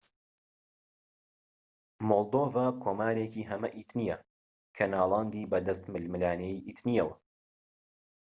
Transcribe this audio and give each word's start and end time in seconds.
مۆلدۆڤا 2.07 2.65
کۆمارێکی 2.83 3.47
هەمە 3.49 3.69
ئیتنیە 3.77 4.17
کە 4.75 4.85
ناڵاندی 4.93 5.49
بەدەست 5.51 5.83
ململانێی 5.93 6.63
ئیتنیەوە 6.67 7.15